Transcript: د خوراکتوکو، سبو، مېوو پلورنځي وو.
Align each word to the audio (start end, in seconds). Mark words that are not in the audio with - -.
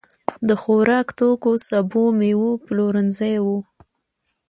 د 0.47 0.49
خوراکتوکو، 0.61 1.51
سبو، 1.67 2.03
مېوو 2.19 2.51
پلورنځي 2.65 3.35
وو. 3.45 3.57